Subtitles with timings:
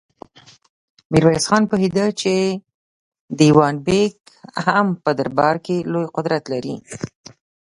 [1.11, 2.33] ميرويس خان پوهېده چې
[3.39, 4.13] دېوان بېګ
[4.65, 6.75] هم په دربار کې لوی قدرت لري.